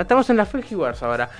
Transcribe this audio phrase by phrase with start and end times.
[0.00, 1.30] Estamos en la Fuji Wars ahora.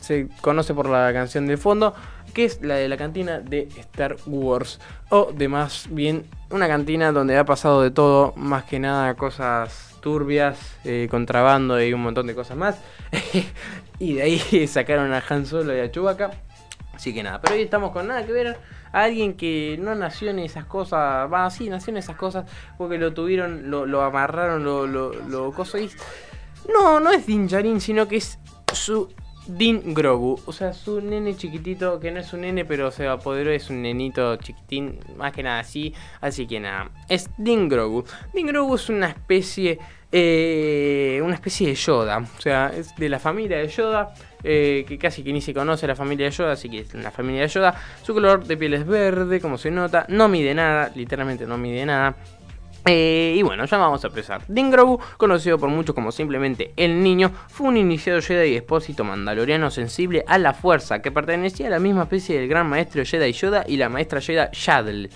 [0.00, 1.94] se conoce por la canción de fondo,
[2.34, 4.80] que es la de la cantina de Star Wars.
[5.10, 9.96] O de más bien una cantina donde ha pasado de todo, más que nada cosas
[10.00, 12.78] turbias, eh, contrabando y un montón de cosas más.
[13.98, 16.30] y de ahí sacaron a Han Solo y a Chewbacca.
[16.96, 18.56] Así que nada, pero hoy estamos con nada que ver.
[18.90, 23.12] Alguien que no nació en esas cosas, va, sí, nació en esas cosas porque lo
[23.12, 25.52] tuvieron, lo, amarraron, lo, lo,
[26.72, 28.38] No, no es Din Djarin, sino que es
[28.72, 29.08] su
[29.46, 30.40] Din Grogu.
[30.46, 33.82] O sea, su nene chiquitito, que no es un nene, pero se apoderó, es un
[33.82, 35.94] nenito chiquitín, más que nada así.
[36.20, 38.04] Así que nada, es Din Grogu.
[38.34, 39.78] Din Grogu es una especie,
[40.10, 42.18] eh, una especie de Yoda.
[42.18, 44.14] O sea, es de la familia de Yoda.
[44.48, 47.10] Eh, que casi que ni se conoce la familia de Yoda, así que es la
[47.10, 47.74] familia de Yoda.
[48.02, 51.84] Su color de piel es verde, como se nota, no mide nada, literalmente no mide
[51.84, 52.14] nada.
[52.88, 54.42] Eh, y bueno, ya vamos a empezar.
[54.46, 59.02] Din Grogu, conocido por muchos como simplemente el niño, fue un iniciado Jedi y expósito
[59.02, 63.32] mandaloriano sensible a la fuerza, que pertenecía a la misma especie del gran maestro Jedi
[63.32, 65.10] Yoda y la maestra Jedi Yaddle.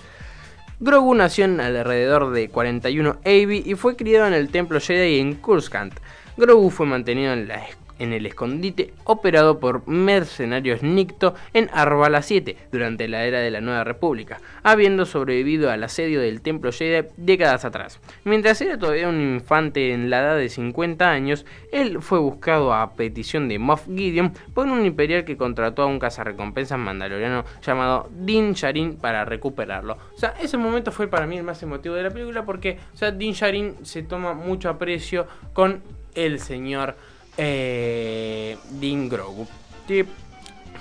[0.81, 5.35] Grogu nació en alrededor de 41 AB y fue criado en el templo Jedi en
[5.35, 5.93] Coruscant.
[6.35, 7.63] Grogu fue mantenido en la
[8.01, 13.61] en el escondite operado por mercenarios Nicto en Arbala 7 durante la era de la
[13.61, 17.99] Nueva República, habiendo sobrevivido al asedio del Templo Jedi décadas atrás.
[18.23, 22.95] Mientras era todavía un infante en la edad de 50 años, él fue buscado a
[22.95, 28.53] petición de Moff Gideon por un imperial que contrató a un cazarrecompensas mandaloriano llamado Din
[28.53, 29.97] Djarin para recuperarlo.
[30.15, 32.97] O sea, ese momento fue para mí el más emotivo de la película porque, o
[32.97, 35.83] sea, Din Djarin se toma mucho aprecio con
[36.15, 36.95] el señor
[37.37, 39.47] eh, Dean Grogu.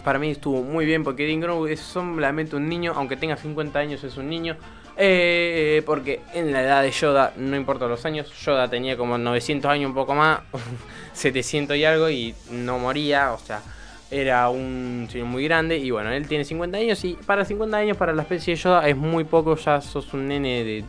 [0.04, 3.78] Para mí estuvo muy bien porque Dean Grogu es solamente un niño, aunque tenga 50
[3.78, 4.56] años es un niño.
[5.02, 9.70] Eh, porque en la edad de Yoda, no importa los años, Yoda tenía como 900
[9.70, 10.40] años, un poco más,
[11.14, 13.62] 700 y algo, y no moría, o sea,
[14.10, 15.78] era un señor muy grande.
[15.78, 18.86] Y bueno, él tiene 50 años, y para 50 años, para la especie de Yoda,
[18.88, 20.84] es muy poco, ya sos un nene de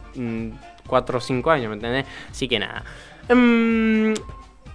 [0.88, 2.06] 4 mm, o 5 años, ¿me entendés?
[2.30, 2.84] Así que nada.
[3.30, 4.14] Um,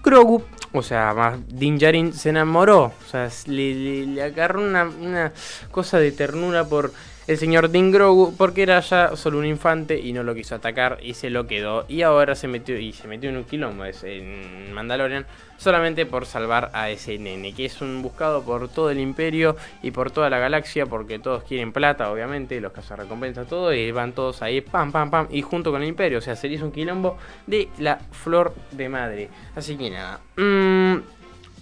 [0.03, 0.43] Grogu
[0.76, 2.84] o sea, más Din Djarin se enamoró.
[2.84, 5.32] O sea, le, agarró una,
[5.70, 6.92] cosa de ternura por
[7.26, 10.98] el señor Din Grogu porque era ya solo un infante y no lo quiso atacar
[11.03, 11.84] y se lo quedó.
[11.88, 15.26] Y ahora se metió y se metió en un quilombo en Mandalorian
[15.59, 19.91] solamente por salvar a ese nene que es un buscado por todo el imperio y
[19.91, 24.43] por toda la galaxia porque todos quieren plata obviamente los cazarrecompensas todo y van todos
[24.43, 26.19] ahí pam pam pam y junto con el imperio.
[26.19, 29.28] O sea sería un quilombo de la flor de madre.
[29.54, 30.97] Así que nada mmm,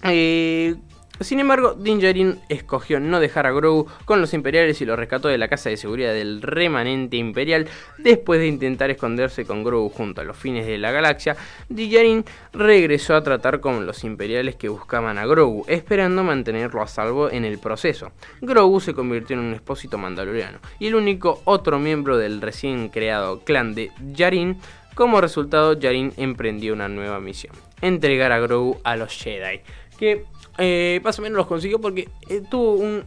[0.02, 0.75] eh,
[1.20, 5.28] sin embargo, Din Djarin escogió no dejar a Grogu con los imperiales y lo rescató
[5.28, 10.20] de la casa de seguridad del remanente imperial después de intentar esconderse con Grogu junto
[10.20, 11.36] a los fines de la galaxia.
[11.69, 16.88] Din Djarin regresó a tratar con los imperiales que buscaban a Grogu, esperando mantenerlo a
[16.88, 18.10] salvo en el proceso.
[18.41, 23.44] Grogu se convirtió en un expósito mandaloriano y el único otro miembro del recién creado
[23.44, 24.58] clan de Djarin
[24.94, 29.60] como resultado, Djarin emprendió una nueva misión, entregar a Grogu a los Jedi,
[29.98, 30.25] que
[30.59, 33.04] eh, más o menos los consiguió porque eh, tuvo un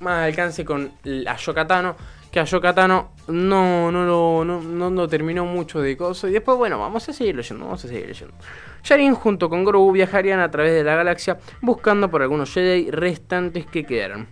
[0.00, 0.92] más alcance con
[1.26, 1.96] a Yokatano.
[2.30, 6.30] Que a Yokatano no, no, lo, no, no, terminó mucho de cosas.
[6.30, 8.34] Y después, bueno, vamos a seguir leyendo, vamos a seguir leyendo.
[8.84, 13.66] Yarin junto con Grogu viajarían a través de la galaxia buscando por algunos Jedi restantes
[13.66, 14.28] que quedaron.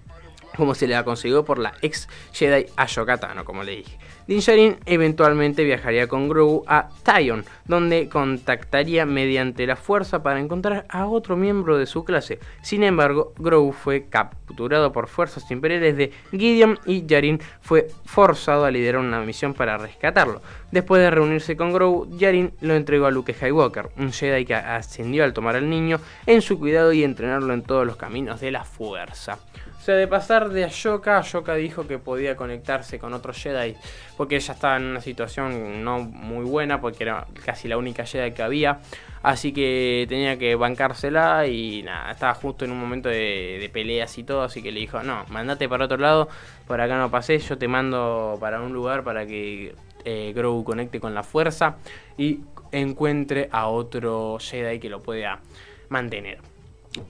[0.57, 3.99] Como se le ha conseguido por la ex Jedi Ashokatano, como le dije.
[4.27, 10.87] Din Djarin eventualmente viajaría con Grogu a Tyon, donde contactaría mediante la fuerza para encontrar
[10.89, 12.39] a otro miembro de su clase.
[12.63, 18.71] Sin embargo, Grogu fue capturado por fuerzas imperiales de Gideon y Djarin fue forzado a
[18.71, 20.41] liderar una misión para rescatarlo.
[20.71, 25.25] Después de reunirse con Grogu, Djarin lo entregó a Luke Skywalker, un Jedi que ascendió
[25.25, 28.65] al tomar al niño en su cuidado y entrenarlo en todos los caminos de la
[28.65, 29.39] fuerza.
[29.85, 33.77] O sea, de pasar de Ashoka, Ashoka dijo que podía conectarse con otros Jedi
[34.17, 38.33] porque ella estaba en una situación no muy buena porque era casi la única Jedi
[38.33, 38.81] que había.
[39.23, 44.23] Así que tenía que bancársela y nada, estaba justo en un momento de, peleas y
[44.23, 46.29] todo, así que le dijo, no, mandate para otro lado,
[46.67, 49.75] por acá no pasé, yo te mando para un lugar para que
[50.05, 51.77] eh, Grogu conecte con la fuerza
[52.19, 52.41] y
[52.71, 55.41] encuentre a otro Jedi que lo pueda
[55.89, 56.54] mantener.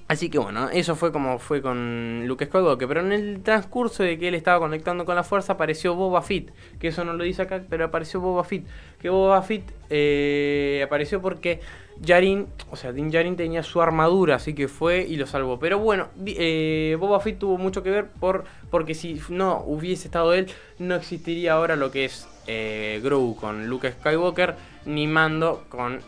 [0.08, 2.88] Así que bueno, eso fue como fue con Luke Skywalker.
[2.88, 6.52] Pero en el transcurso de que él estaba conectando con la fuerza apareció Boba Fett.
[6.78, 8.64] Que eso no lo dice acá, pero apareció Boba Fett.
[9.00, 11.60] Que Boba Fett eh, apareció porque
[12.00, 15.58] Yarin, o sea, Din Yarin tenía su armadura, así que fue y lo salvó.
[15.58, 20.32] Pero bueno, eh, Boba Fett tuvo mucho que ver por, porque si no hubiese estado
[20.34, 24.54] él, no existiría ahora lo que es eh, Grogu con Luke Skywalker,
[24.86, 26.00] ni Mando con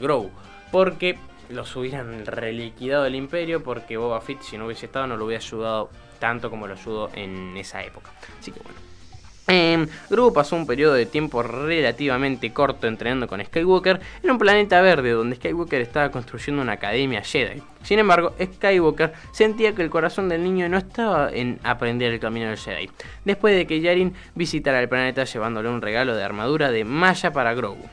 [0.00, 0.30] Grogu.
[0.70, 1.16] Porque
[1.50, 5.42] los hubieran reliquidado el imperio porque Boba Fett si no hubiese estado no lo hubiera
[5.42, 8.10] ayudado tanto como lo ayudó en esa época.
[8.40, 8.78] Así que bueno.
[9.46, 14.80] Eh, Grogu pasó un periodo de tiempo relativamente corto entrenando con Skywalker en un planeta
[14.80, 17.62] verde donde Skywalker estaba construyendo una academia Jedi.
[17.82, 22.46] Sin embargo, Skywalker sentía que el corazón del niño no estaba en aprender el camino
[22.46, 22.88] del Jedi.
[23.26, 27.52] Después de que Yarin visitara el planeta llevándole un regalo de armadura de malla para
[27.52, 27.84] Grogu.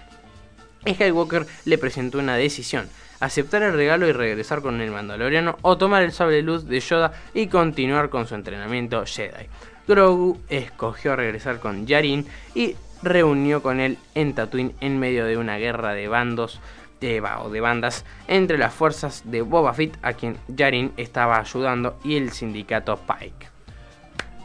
[0.87, 2.89] Skywalker le presentó una decisión,
[3.19, 7.13] aceptar el regalo y regresar con el Mandaloriano o tomar el sable luz de Yoda
[7.33, 9.47] y continuar con su entrenamiento Jedi.
[9.87, 12.25] Grogu escogió regresar con Yarin
[12.55, 16.59] y reunió con él en Tatooine en medio de una guerra de bandos
[16.99, 21.99] de, o de bandas entre las fuerzas de Boba Fett a quien Yarin estaba ayudando
[22.03, 23.49] y el sindicato Pike.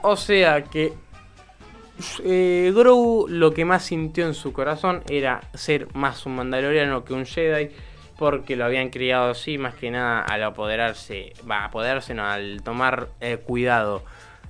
[0.03, 0.93] O sea que
[2.25, 7.15] eh, Grogu lo que más sintió en su corazón era ser más un mandaloriano que
[7.15, 7.71] un Jedi
[8.19, 13.09] porque lo habían criado así más que nada al apoderarse, va apoderarse no, al tomar
[13.21, 14.03] eh, cuidado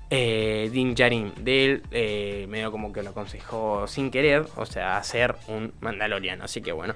[0.09, 5.03] eh, Din de él, eh, medio como que lo aconsejó sin querer, o sea, a
[5.03, 6.45] ser un mandaloriano.
[6.45, 6.95] Así que bueno,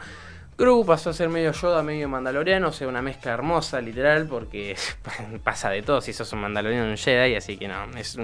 [0.57, 4.77] Grogu pasó a ser medio Yoda, medio mandaloriano, o sea, una mezcla hermosa, literal, porque
[5.45, 8.17] pasa de todo si sos un mandaloriano un Jedi, así que no, es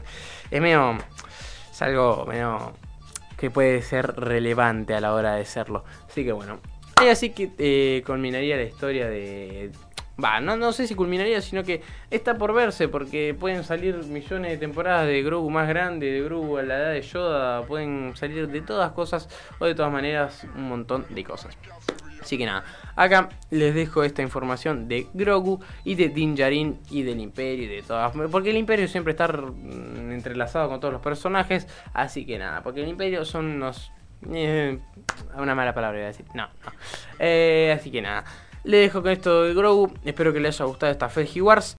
[0.52, 0.98] medio,
[1.82, 2.72] algo medio
[3.36, 5.84] que puede ser relevante a la hora de serlo.
[6.08, 6.58] Así que bueno,
[7.02, 9.70] y así que eh, culminaría la historia de
[10.22, 14.52] Va, no, no sé si culminaría, sino que está por verse, porque pueden salir millones
[14.52, 18.48] de temporadas de Grogu más grande, de Grogu a la edad de Yoda, pueden salir
[18.48, 21.58] de todas cosas, o de todas maneras, un montón de cosas.
[22.18, 22.64] Así que nada,
[22.96, 27.68] acá les dejo esta información de Grogu y de Din Djarin y del Imperio y
[27.68, 28.12] de todas.
[28.32, 29.28] Porque el Imperio siempre está
[30.16, 31.66] entrelazado con todos los personajes.
[31.92, 33.92] Así que nada, porque el Imperio son unos.
[34.32, 34.78] Eh,
[35.36, 36.26] una mala palabra voy a decir.
[36.34, 36.72] No, no.
[37.18, 38.24] Eh, así que nada.
[38.64, 39.92] Le dejo con esto de Grogu.
[40.04, 41.74] Espero que les haya gustado esta Felgi Wars.